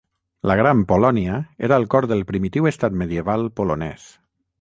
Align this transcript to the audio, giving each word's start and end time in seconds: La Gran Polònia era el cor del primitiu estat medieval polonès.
La 0.51 0.53
Gran 0.59 0.79
Polònia 0.91 1.35
era 1.67 1.77
el 1.81 1.85
cor 1.95 2.07
del 2.13 2.23
primitiu 2.31 2.71
estat 2.71 2.97
medieval 3.03 3.45
polonès. 3.61 4.09